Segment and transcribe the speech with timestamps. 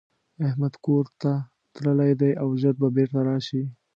[0.47, 1.31] احمدکورته
[1.73, 3.63] تللی دی او ژر به بيرته راشي.